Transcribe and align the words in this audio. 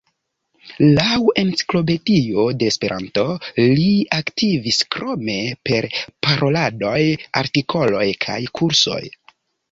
Laŭ 0.93 1.17
"Enciklopedio 1.41 2.45
de 2.61 2.69
Esperanto", 2.73 3.25
li 3.79 3.85
aktivis 4.19 4.79
krome 4.95 5.35
per 5.69 5.89
paroladoj, 6.29 6.95
artikoloj 7.43 8.07
kaj 8.25 8.39
kursoj. 8.61 8.99